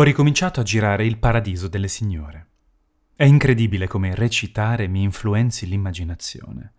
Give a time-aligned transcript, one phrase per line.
[0.00, 2.46] Ho ricominciato a girare Il paradiso delle signore.
[3.14, 6.72] È incredibile come recitare mi influenzi l'immaginazione.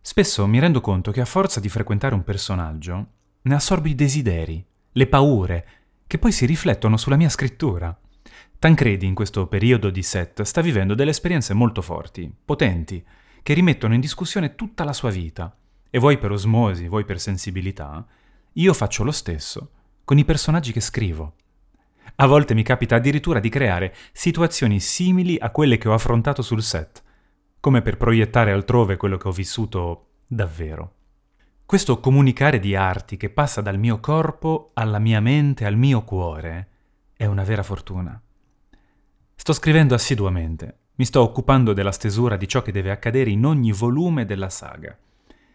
[0.00, 3.06] Spesso mi rendo conto che a forza di frequentare un personaggio,
[3.42, 5.68] ne assorbo i desideri, le paure,
[6.06, 8.00] che poi si riflettono sulla mia scrittura.
[8.56, 13.04] Tancredi in questo periodo di set sta vivendo delle esperienze molto forti, potenti,
[13.42, 15.52] che rimettono in discussione tutta la sua vita.
[15.90, 18.06] E vuoi per osmosi, vuoi per sensibilità,
[18.52, 19.70] io faccio lo stesso
[20.04, 21.34] con i personaggi che scrivo.
[22.16, 26.62] A volte mi capita addirittura di creare situazioni simili a quelle che ho affrontato sul
[26.62, 27.02] set,
[27.58, 30.94] come per proiettare altrove quello che ho vissuto davvero.
[31.64, 36.68] Questo comunicare di arti che passa dal mio corpo alla mia mente, al mio cuore,
[37.16, 38.20] è una vera fortuna.
[39.34, 43.72] Sto scrivendo assiduamente, mi sto occupando della stesura di ciò che deve accadere in ogni
[43.72, 44.96] volume della saga.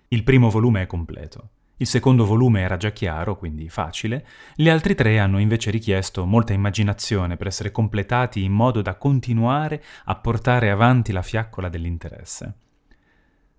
[0.07, 1.49] Il primo volume è completo.
[1.79, 6.53] Il secondo volume era già chiaro, quindi facile, gli altri tre hanno invece richiesto molta
[6.53, 12.55] immaginazione per essere completati in modo da continuare a portare avanti la fiaccola dell'interesse.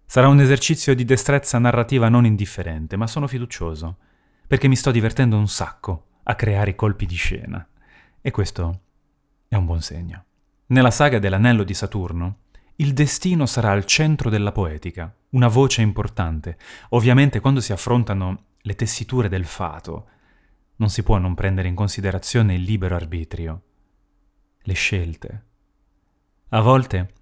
[0.05, 3.98] Sarà un esercizio di destrezza narrativa non indifferente, ma sono fiducioso,
[4.47, 7.64] perché mi sto divertendo un sacco a creare i colpi di scena.
[8.20, 8.81] E questo
[9.47, 10.25] è un buon segno.
[10.67, 12.39] Nella saga dell'anello di Saturno,
[12.81, 16.57] il destino sarà al centro della poetica, una voce importante.
[16.91, 20.09] Ovviamente quando si affrontano le tessiture del fato,
[20.77, 23.62] non si può non prendere in considerazione il libero arbitrio,
[24.61, 25.45] le scelte.
[26.51, 27.15] A volte,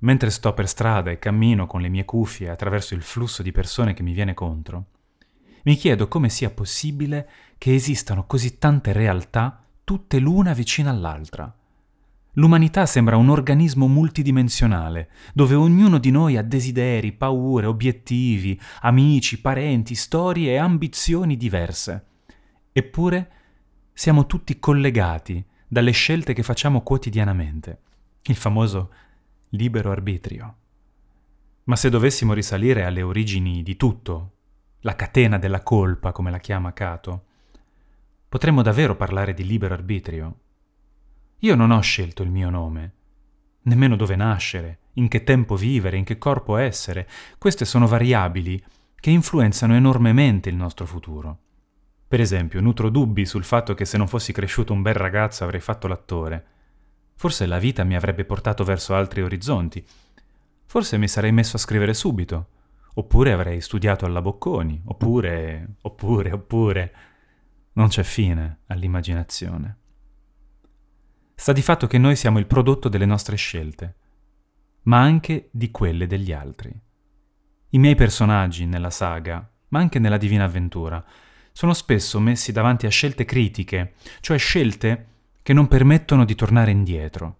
[0.00, 3.94] mentre sto per strada e cammino con le mie cuffie attraverso il flusso di persone
[3.94, 4.88] che mi viene contro,
[5.62, 11.56] mi chiedo come sia possibile che esistano così tante realtà tutte l'una vicina all'altra
[12.34, 19.94] L'umanità sembra un organismo multidimensionale, dove ognuno di noi ha desideri, paure, obiettivi, amici, parenti,
[19.94, 22.06] storie e ambizioni diverse.
[22.72, 23.30] Eppure
[23.92, 27.78] siamo tutti collegati dalle scelte che facciamo quotidianamente,
[28.22, 28.92] il famoso
[29.50, 30.56] libero arbitrio.
[31.64, 34.32] Ma se dovessimo risalire alle origini di tutto,
[34.80, 37.24] la catena della colpa, come la chiama Cato,
[38.28, 40.38] potremmo davvero parlare di libero arbitrio
[41.38, 42.92] io non ho scelto il mio nome,
[43.62, 47.08] nemmeno dove nascere, in che tempo vivere, in che corpo essere.
[47.38, 48.62] Queste sono variabili
[48.96, 51.38] che influenzano enormemente il nostro futuro.
[52.06, 55.60] Per esempio, nutro dubbi sul fatto che se non fossi cresciuto un bel ragazzo avrei
[55.60, 56.46] fatto l'attore.
[57.16, 59.84] Forse la vita mi avrebbe portato verso altri orizzonti.
[60.64, 62.48] Forse mi sarei messo a scrivere subito.
[62.94, 64.82] Oppure avrei studiato alla Bocconi.
[64.84, 66.94] Oppure, oppure, oppure.
[67.72, 69.78] Non c'è fine all'immaginazione.
[71.34, 73.96] Sta di fatto che noi siamo il prodotto delle nostre scelte,
[74.82, 76.72] ma anche di quelle degli altri.
[77.70, 81.04] I miei personaggi nella saga, ma anche nella Divina Avventura,
[81.52, 85.06] sono spesso messi davanti a scelte critiche, cioè scelte
[85.42, 87.38] che non permettono di tornare indietro.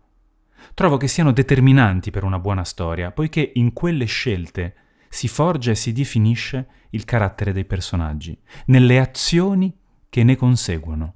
[0.75, 4.75] Trovo che siano determinanti per una buona storia, poiché in quelle scelte
[5.09, 9.73] si forgia e si definisce il carattere dei personaggi, nelle azioni
[10.09, 11.15] che ne conseguono.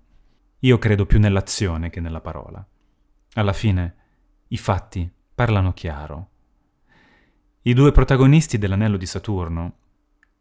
[0.63, 2.67] Io credo più nell'azione che nella parola.
[3.35, 3.95] Alla fine,
[4.49, 6.31] i fatti parlano chiaro.
[7.63, 9.77] I due protagonisti dell'anello di Saturno,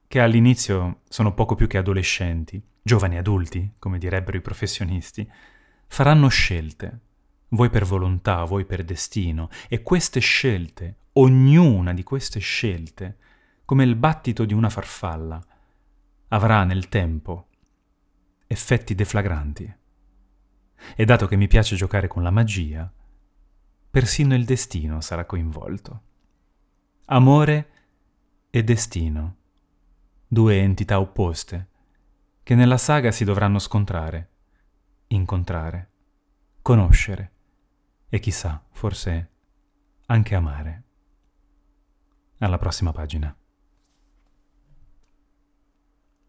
[0.08, 5.30] che all'inizio sono poco più che adolescenti, giovani adulti, come direbbero i professionisti,
[5.86, 7.00] faranno scelte,
[7.50, 13.18] voi per volontà, voi per destino, e queste scelte, ognuna di queste scelte,
[13.66, 15.40] come il battito di una farfalla,
[16.30, 17.50] avrà nel tempo
[18.48, 19.76] effetti deflagranti.
[20.96, 22.92] E dato che mi piace giocare con la magia,
[23.90, 26.02] persino il destino sarà coinvolto.
[27.06, 27.70] Amore
[28.50, 29.36] e destino,
[30.28, 31.68] due entità opposte,
[32.44, 34.30] che nella saga si dovranno scontrare,
[35.08, 35.92] incontrare,
[36.62, 37.32] conoscere
[38.10, 39.32] e chissà, forse
[40.08, 40.84] anche amare.
[42.40, 43.36] Alla prossima pagina.